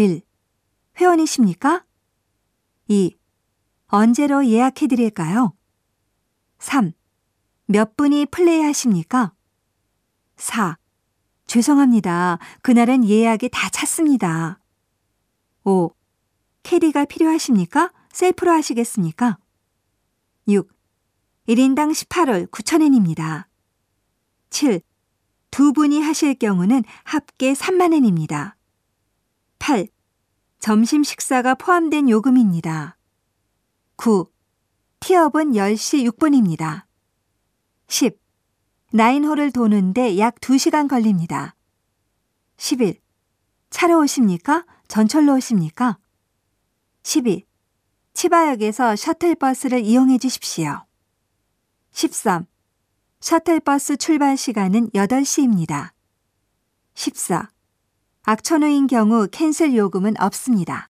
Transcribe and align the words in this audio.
1. 0.00 0.22
회원이십니까? 0.98 1.84
2. 2.88 3.18
언제로 3.88 4.46
예약해 4.46 4.86
드릴까요? 4.86 5.54
3. 6.58 6.92
몇 7.66 7.98
분이 7.98 8.24
플레이 8.30 8.62
하십니까? 8.62 9.34
4. 10.36 10.78
죄송합니다. 11.46 12.38
그날은 12.62 13.06
예약이 13.06 13.50
다 13.52 13.68
찼습니다. 13.68 14.62
5. 15.64 15.90
캐디가 16.62 17.04
필요하십니까? 17.04 17.92
셀프로 18.10 18.52
하시겠습니까? 18.52 19.36
6. 20.48 20.66
1인당 21.46 21.92
18월 21.92 22.50
9천엔입니다. 22.50 23.48
7. 24.48 24.80
두 25.50 25.74
분이 25.74 26.00
하실 26.00 26.34
경우는 26.36 26.84
합계 27.04 27.52
3만엔입니다. 27.52 28.54
8. 29.60 29.88
점심 30.58 31.04
식사가 31.04 31.54
포함된 31.54 32.08
요금입니다. 32.08 32.96
9. 33.96 34.26
티업은 35.00 35.52
10시 35.52 36.10
6분입니다. 36.10 36.84
10. 37.86 38.18
나인홀을 38.94 39.52
도는데 39.52 40.18
약 40.18 40.36
2시간 40.36 40.88
걸립니다. 40.88 41.54
11. 42.56 43.00
차로 43.68 44.00
오십니까? 44.00 44.64
전철로 44.88 45.34
오십니까? 45.34 45.98
12. 47.02 47.46
치바역에서 48.14 48.96
셔틀버스를 48.96 49.84
이용해 49.84 50.16
주십시오. 50.16 50.86
13. 51.92 52.46
셔틀버스 53.20 53.98
출발 53.98 54.38
시간은 54.38 54.88
8시입니다. 54.92 55.92
14. 56.94 57.50
악천후인 58.24 58.86
경우 58.86 59.26
캔슬 59.32 59.74
요금은 59.74 60.20
없습니다. 60.20 60.89